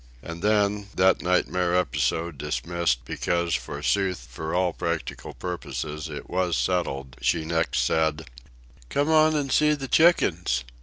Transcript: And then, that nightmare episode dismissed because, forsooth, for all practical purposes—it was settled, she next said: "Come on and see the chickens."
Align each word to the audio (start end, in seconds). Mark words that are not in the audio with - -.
And 0.23 0.41
then, 0.41 0.87
that 0.95 1.21
nightmare 1.21 1.75
episode 1.75 2.39
dismissed 2.39 3.05
because, 3.05 3.53
forsooth, 3.53 4.25
for 4.31 4.55
all 4.55 4.73
practical 4.73 5.35
purposes—it 5.35 6.27
was 6.27 6.57
settled, 6.57 7.17
she 7.21 7.45
next 7.45 7.81
said: 7.81 8.25
"Come 8.89 9.09
on 9.11 9.35
and 9.35 9.51
see 9.51 9.73
the 9.75 9.87
chickens." 9.87 10.63